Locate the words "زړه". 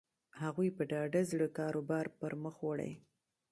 1.31-1.47